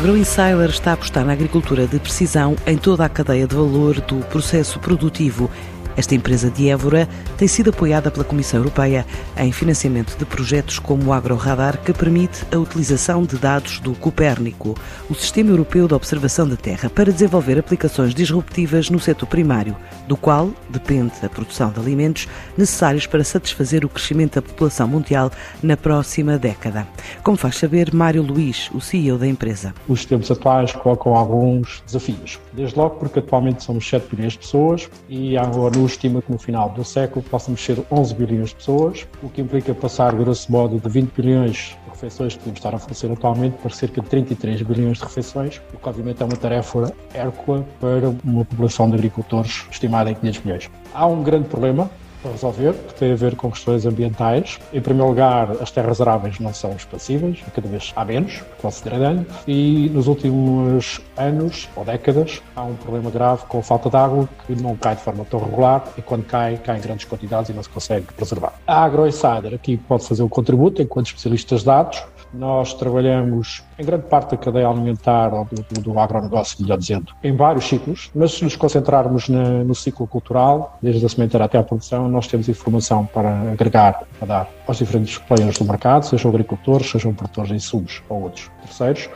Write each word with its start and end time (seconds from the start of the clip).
AgroInsider 0.00 0.70
está 0.70 0.92
a 0.92 0.94
apostar 0.94 1.26
na 1.26 1.34
agricultura 1.34 1.86
de 1.86 1.98
precisão 1.98 2.56
em 2.66 2.78
toda 2.78 3.04
a 3.04 3.08
cadeia 3.08 3.46
de 3.46 3.54
valor 3.54 4.00
do 4.00 4.24
processo 4.28 4.80
produtivo 4.80 5.50
esta 5.96 6.14
empresa 6.14 6.50
de 6.50 6.68
Évora 6.68 7.08
tem 7.36 7.48
sido 7.48 7.70
apoiada 7.70 8.10
pela 8.10 8.24
Comissão 8.24 8.60
Europeia 8.60 9.04
em 9.36 9.52
financiamento 9.52 10.16
de 10.16 10.24
projetos 10.24 10.78
como 10.78 11.06
o 11.06 11.12
AgroRadar, 11.12 11.78
que 11.82 11.92
permite 11.92 12.44
a 12.54 12.58
utilização 12.58 13.22
de 13.24 13.36
dados 13.36 13.80
do 13.80 13.94
Copérnico, 13.94 14.74
o 15.08 15.14
Sistema 15.14 15.50
Europeu 15.50 15.88
de 15.88 15.94
Observação 15.94 16.48
da 16.48 16.56
Terra, 16.56 16.88
para 16.88 17.12
desenvolver 17.12 17.58
aplicações 17.58 18.14
disruptivas 18.14 18.88
no 18.90 19.00
setor 19.00 19.26
primário, 19.26 19.76
do 20.06 20.16
qual 20.16 20.50
depende 20.68 21.12
a 21.22 21.28
produção 21.28 21.70
de 21.70 21.80
alimentos 21.80 22.28
necessários 22.56 23.06
para 23.06 23.24
satisfazer 23.24 23.84
o 23.84 23.88
crescimento 23.88 24.36
da 24.36 24.42
população 24.42 24.86
mundial 24.86 25.30
na 25.62 25.76
próxima 25.76 26.38
década. 26.38 26.86
Como 27.22 27.36
faz 27.36 27.56
saber 27.56 27.92
Mário 27.92 28.22
Luís, 28.22 28.70
o 28.72 28.80
CEO 28.80 29.18
da 29.18 29.26
empresa. 29.26 29.74
Os 29.88 30.04
tempos 30.04 30.30
atuais 30.30 30.72
colocam 30.72 31.14
alguns 31.14 31.82
desafios. 31.84 32.38
Desde 32.52 32.78
logo 32.78 32.96
porque 32.96 33.18
atualmente 33.18 33.62
somos 33.62 33.88
7 33.88 34.14
milhões 34.14 34.32
de 34.32 34.38
pessoas 34.38 34.88
e 35.08 35.36
agora 35.36 35.79
estima 35.86 36.22
que 36.22 36.30
no 36.30 36.38
final 36.38 36.68
do 36.70 36.84
século 36.84 37.24
possamos 37.24 37.64
ser 37.64 37.82
11 37.90 38.14
bilhões 38.14 38.48
de 38.50 38.56
pessoas, 38.56 39.06
o 39.22 39.28
que 39.28 39.40
implica 39.40 39.74
passar, 39.74 40.14
grosso 40.14 40.50
modo, 40.50 40.78
de 40.78 40.88
20 40.88 41.12
bilhões 41.12 41.76
de 41.84 41.90
refeições 41.90 42.34
que 42.34 42.40
podemos 42.40 42.58
estar 42.58 42.74
a 42.74 42.78
fornecer 42.78 43.12
atualmente 43.12 43.56
para 43.58 43.70
cerca 43.70 44.00
de 44.00 44.08
33 44.08 44.62
bilhões 44.62 44.98
de 44.98 45.04
refeições, 45.04 45.60
o 45.74 45.78
que 45.78 45.88
obviamente 45.88 46.22
é 46.22 46.24
uma 46.26 46.36
tarefa 46.36 46.92
hércula 47.14 47.66
para 47.80 48.10
uma 48.24 48.44
população 48.44 48.88
de 48.88 48.96
agricultores 48.96 49.66
estimada 49.70 50.10
em 50.10 50.14
500 50.14 50.44
milhões. 50.44 50.70
Há 50.94 51.06
um 51.06 51.22
grande 51.22 51.48
problema 51.48 51.90
para 52.22 52.32
resolver, 52.32 52.74
que 52.74 52.94
tem 52.94 53.12
a 53.12 53.16
ver 53.16 53.36
com 53.36 53.50
questões 53.50 53.86
ambientais. 53.86 54.58
Em 54.72 54.80
primeiro 54.80 55.08
lugar, 55.08 55.50
as 55.60 55.70
terras 55.70 56.00
aráveis 56.00 56.38
não 56.38 56.52
são 56.52 56.72
expansíveis, 56.72 57.38
cada 57.54 57.68
vez 57.68 57.92
há 57.96 58.04
menos, 58.04 58.42
considerando, 58.60 59.26
e 59.46 59.90
nos 59.90 60.06
últimos 60.06 61.00
anos 61.16 61.68
ou 61.74 61.84
décadas 61.84 62.42
há 62.54 62.62
um 62.62 62.74
problema 62.74 63.10
grave 63.10 63.44
com 63.46 63.58
a 63.58 63.62
falta 63.62 63.90
de 63.90 63.96
água 63.96 64.28
que 64.46 64.54
não 64.60 64.76
cai 64.76 64.96
de 64.96 65.02
forma 65.02 65.24
tão 65.24 65.40
regular 65.40 65.84
e 65.96 66.02
quando 66.02 66.24
cai, 66.24 66.56
cai 66.58 66.78
em 66.78 66.80
grandes 66.80 67.04
quantidades 67.04 67.50
e 67.50 67.52
não 67.52 67.62
se 67.62 67.68
consegue 67.68 68.06
preservar. 68.12 68.54
A 68.66 68.84
AgroInsider 68.84 69.54
aqui 69.54 69.76
pode 69.76 70.06
fazer 70.06 70.22
o 70.22 70.28
contributo 70.28 70.82
enquanto 70.82 71.06
especialistas 71.06 71.60
de 71.60 71.66
dados, 71.66 72.02
nós 72.32 72.74
trabalhamos 72.74 73.62
em 73.78 73.84
grande 73.84 74.04
parte 74.04 74.32
da 74.32 74.36
cadeia 74.36 74.68
alimentar 74.68 75.32
ou 75.34 75.44
do, 75.44 75.80
do, 75.80 75.98
agronegócio, 75.98 76.56
melhor 76.60 76.78
dizendo, 76.78 77.12
em 77.22 77.34
vários 77.34 77.66
ciclos, 77.66 78.10
mas 78.14 78.32
se 78.32 78.44
nos 78.44 78.56
concentrarmos 78.56 79.28
na, 79.28 79.64
no 79.64 79.74
ciclo 79.74 80.06
cultural, 80.06 80.78
desde 80.82 81.04
a 81.04 81.08
sementeira 81.08 81.44
até 81.44 81.58
a 81.58 81.62
produção, 81.62 82.08
nós 82.08 82.26
temos 82.26 82.48
informação 82.48 83.06
para 83.06 83.52
agregar, 83.52 84.04
para 84.18 84.26
dar 84.26 84.48
aos 84.66 84.78
diferentes 84.78 85.18
players 85.18 85.58
do 85.58 85.64
mercado, 85.64 86.04
sejam 86.06 86.30
agricultores, 86.30 86.90
sejam 86.90 87.12
produtores 87.12 87.50
de 87.50 87.56
insumos 87.56 88.02
ou 88.08 88.22
outros 88.22 88.50
terceiros. 88.62 89.08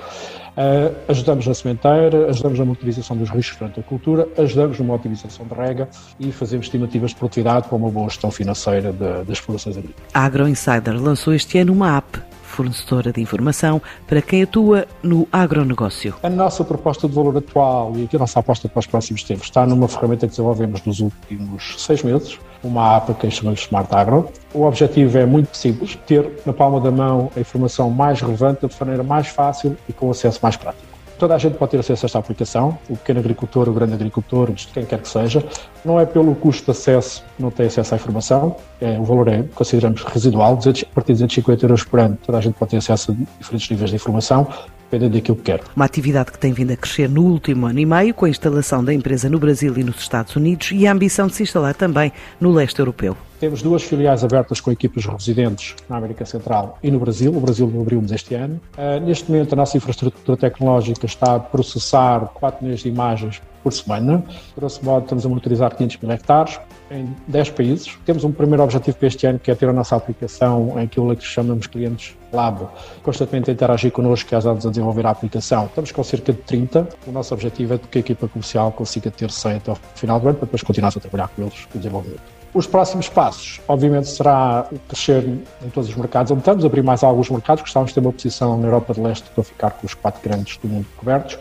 Uh, 0.56 0.94
ajudamos 1.08 1.48
na 1.48 1.54
sementeira, 1.54 2.28
ajudamos 2.28 2.60
na 2.60 2.64
monitorização 2.64 3.16
dos 3.16 3.28
riscos 3.28 3.58
durante 3.58 3.80
a 3.80 3.82
cultura, 3.82 4.28
ajudamos 4.38 4.78
numa 4.78 4.94
otimização 4.94 5.44
de 5.46 5.54
rega 5.54 5.88
e 6.20 6.30
fazemos 6.30 6.66
estimativas 6.66 7.10
de 7.10 7.16
produtividade 7.16 7.66
para 7.66 7.76
uma 7.76 7.90
boa 7.90 8.08
gestão 8.08 8.30
financeira 8.30 8.92
das 8.92 9.28
explorações 9.28 9.76
agrícolas. 9.76 10.08
A 10.14 10.24
AgroInsider 10.24 10.94
lançou 10.94 11.34
este 11.34 11.58
ano 11.58 11.72
uma 11.72 11.96
app 11.96 12.33
fornecedora 12.54 13.12
de 13.12 13.20
informação 13.20 13.82
para 14.06 14.22
quem 14.22 14.42
atua 14.42 14.86
no 15.02 15.28
agronegócio. 15.32 16.14
A 16.22 16.30
nossa 16.30 16.64
proposta 16.64 17.08
de 17.08 17.14
valor 17.14 17.36
atual 17.36 17.92
e 17.96 18.08
a 18.14 18.18
nossa 18.18 18.40
aposta 18.40 18.68
para 18.68 18.80
os 18.80 18.86
próximos 18.86 19.22
tempos 19.22 19.44
está 19.44 19.66
numa 19.66 19.88
ferramenta 19.88 20.26
que 20.26 20.30
desenvolvemos 20.30 20.82
nos 20.84 21.00
últimos 21.00 21.74
seis 21.78 22.02
meses, 22.02 22.38
uma 22.62 22.96
app 22.96 23.12
que 23.14 23.30
chamamos 23.30 23.60
Smart 23.60 23.94
Agro. 23.94 24.30
O 24.54 24.62
objetivo 24.62 25.18
é 25.18 25.26
muito 25.26 25.56
simples, 25.56 25.98
ter 26.06 26.30
na 26.46 26.52
palma 26.52 26.80
da 26.80 26.90
mão 26.90 27.30
a 27.36 27.40
informação 27.40 27.90
mais 27.90 28.20
relevante 28.20 28.66
de 28.66 28.74
maneira 28.80 29.02
mais 29.02 29.26
fácil 29.26 29.76
e 29.88 29.92
com 29.92 30.10
acesso 30.10 30.38
mais 30.42 30.56
prático. 30.56 30.93
Toda 31.18 31.34
a 31.34 31.38
gente 31.38 31.56
pode 31.56 31.70
ter 31.70 31.78
acesso 31.78 32.04
a 32.04 32.06
esta 32.06 32.18
aplicação, 32.18 32.76
o 32.88 32.96
pequeno 32.96 33.20
agricultor, 33.20 33.68
o 33.68 33.72
grande 33.72 33.94
agricultor, 33.94 34.52
quem 34.72 34.84
quer 34.84 34.98
que 34.98 35.08
seja. 35.08 35.44
Não 35.84 35.98
é 35.98 36.04
pelo 36.04 36.34
custo 36.34 36.64
de 36.64 36.70
acesso 36.72 37.22
que 37.36 37.42
não 37.42 37.50
tem 37.50 37.66
acesso 37.66 37.94
à 37.94 37.96
informação, 37.96 38.56
é, 38.80 38.98
o 38.98 39.04
valor 39.04 39.28
é, 39.28 39.44
consideramos, 39.54 40.02
residual, 40.02 40.54
a 40.54 40.94
partir 40.94 41.14
de 41.14 41.22
250 41.24 41.64
euros 41.64 41.84
por 41.84 42.00
ano, 42.00 42.18
toda 42.24 42.38
a 42.38 42.40
gente 42.40 42.54
pode 42.54 42.72
ter 42.72 42.78
acesso 42.78 43.12
a 43.12 43.14
diferentes 43.38 43.70
níveis 43.70 43.90
de 43.90 43.96
informação, 43.96 44.46
dependendo 44.94 45.14
daquilo 45.14 45.36
que 45.36 45.44
quer. 45.44 45.60
Uma 45.74 45.84
atividade 45.84 46.32
que 46.32 46.38
tem 46.38 46.52
vindo 46.52 46.72
a 46.72 46.76
crescer 46.76 47.08
no 47.08 47.22
último 47.22 47.66
ano 47.66 47.78
e 47.78 47.86
meio, 47.86 48.14
com 48.14 48.24
a 48.24 48.28
instalação 48.28 48.84
da 48.84 48.92
empresa 48.92 49.28
no 49.28 49.38
Brasil 49.38 49.76
e 49.76 49.84
nos 49.84 49.98
Estados 49.98 50.34
Unidos 50.36 50.70
e 50.72 50.86
a 50.86 50.92
ambição 50.92 51.26
de 51.26 51.34
se 51.34 51.42
instalar 51.42 51.74
também 51.74 52.12
no 52.40 52.52
leste 52.52 52.78
europeu. 52.78 53.16
Temos 53.40 53.62
duas 53.62 53.82
filiais 53.82 54.24
abertas 54.24 54.60
com 54.60 54.70
equipas 54.70 55.04
residentes 55.04 55.74
na 55.88 55.96
América 55.96 56.24
Central 56.24 56.78
e 56.82 56.90
no 56.90 56.98
Brasil. 56.98 57.36
O 57.36 57.40
Brasil 57.40 57.70
abrimos 57.80 58.10
este 58.12 58.34
ano. 58.34 58.60
Uh, 58.78 59.04
neste 59.04 59.30
momento, 59.30 59.52
a 59.52 59.56
nossa 59.56 59.76
infraestrutura 59.76 60.36
tecnológica 60.36 61.04
está 61.04 61.34
a 61.34 61.40
processar 61.40 62.30
4 62.34 62.64
milhões 62.64 62.80
de 62.80 62.88
imagens 62.88 63.42
por 63.64 63.72
semana. 63.72 64.22
Grosso 64.56 64.84
modo, 64.84 65.04
estamos 65.04 65.24
a 65.24 65.28
monitorizar 65.28 65.74
500 65.74 65.96
mil 66.02 66.12
hectares 66.12 66.60
em 66.90 67.08
10 67.26 67.50
países. 67.50 67.98
Temos 68.04 68.22
um 68.22 68.30
primeiro 68.30 68.62
objetivo 68.62 68.98
para 68.98 69.08
este 69.08 69.26
ano, 69.26 69.38
que 69.38 69.50
é 69.50 69.54
ter 69.54 69.68
a 69.68 69.72
nossa 69.72 69.96
aplicação 69.96 70.78
em 70.78 70.84
aquilo 70.84 71.16
que 71.16 71.24
chamamos 71.24 71.66
clientes 71.66 72.14
Lab, 72.30 72.68
constantemente 73.02 73.50
a 73.50 73.54
interagir 73.54 73.90
connosco 73.90 74.32
e 74.32 74.36
ajudar-nos 74.36 74.66
a 74.66 74.70
desenvolver 74.70 75.06
a 75.06 75.10
aplicação. 75.10 75.64
Estamos 75.64 75.90
com 75.90 76.04
cerca 76.04 76.32
de 76.32 76.38
30. 76.40 76.88
O 77.06 77.12
nosso 77.12 77.32
objetivo 77.32 77.74
é 77.74 77.78
que 77.78 77.98
a 77.98 78.00
equipa 78.00 78.28
comercial 78.28 78.70
consiga 78.70 79.10
ter 79.10 79.30
100 79.30 79.54
até 79.54 79.72
o 79.72 79.76
final 79.94 80.20
do 80.20 80.28
ano, 80.28 80.36
para 80.36 80.46
depois 80.46 80.62
continuar 80.62 80.92
a 80.94 81.00
trabalhar 81.00 81.28
com 81.28 81.42
eles 81.42 81.66
no 81.72 81.80
desenvolvimento. 81.80 82.22
Os 82.52 82.68
próximos 82.68 83.08
passos, 83.08 83.60
obviamente, 83.66 84.08
será 84.08 84.68
crescer 84.86 85.24
em 85.24 85.70
todos 85.70 85.88
os 85.88 85.96
mercados 85.96 86.30
onde 86.30 86.40
estamos, 86.40 86.64
abrir 86.64 86.84
mais 86.84 87.02
alguns 87.02 87.28
mercados. 87.28 87.62
Gostávamos 87.62 87.90
de 87.90 87.94
ter 87.94 88.00
uma 88.00 88.12
posição 88.12 88.56
na 88.58 88.68
Europa 88.68 88.94
de 88.94 89.00
Leste 89.00 89.28
para 89.34 89.42
ficar 89.42 89.70
com 89.70 89.86
os 89.86 89.94
quatro 89.94 90.22
grandes 90.22 90.56
do 90.58 90.68
mundo 90.68 90.86
cobertos 90.96 91.36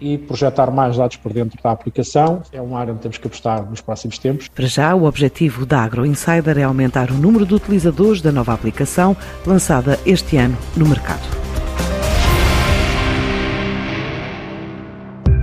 e 0.00 0.18
projetar 0.18 0.70
mais 0.70 0.96
dados 0.96 1.16
por 1.16 1.32
dentro 1.32 1.58
da 1.62 1.70
aplicação. 1.70 2.42
É 2.52 2.60
uma 2.60 2.78
área 2.78 2.92
onde 2.92 3.02
temos 3.02 3.18
que 3.18 3.26
apostar 3.26 3.68
nos 3.68 3.80
próximos 3.80 4.18
tempos. 4.18 4.48
Para 4.48 4.66
já, 4.66 4.94
o 4.94 5.04
objetivo 5.04 5.64
da 5.66 5.80
Agro 5.80 6.06
Insider 6.06 6.58
é 6.58 6.62
aumentar 6.62 7.10
o 7.10 7.14
número 7.14 7.46
de 7.46 7.54
utilizadores 7.54 8.20
da 8.20 8.32
nova 8.32 8.52
aplicação 8.52 9.16
lançada 9.46 9.98
este 10.04 10.36
ano 10.36 10.56
no 10.76 10.86
mercado. 10.86 11.48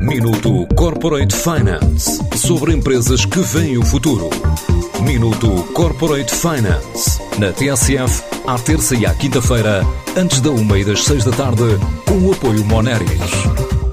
Minuto 0.02 0.68
Corporate 0.76 1.36
Finance 1.36 2.22
sobre 2.38 2.74
empresas 2.74 3.26
que 3.26 3.40
veem 3.40 3.80
o 3.80 3.84
futuro. 3.84 4.30
Minuto 5.02 5.64
Corporate 5.74 6.32
Finance. 6.34 7.20
Na 7.40 7.52
TSF, 7.52 8.24
à 8.48 8.58
terça 8.60 8.96
e 8.96 9.06
à 9.06 9.14
quinta-feira, 9.16 9.82
antes 10.16 10.42
da 10.42 10.52
uma 10.52 10.78
e 10.78 10.86
das 10.86 11.04
seis 11.04 11.24
da 11.26 11.32
tarde, 11.32 11.64
com 12.08 12.20
o 12.20 12.32
apoio 12.32 12.64
Moneris. 12.66 13.85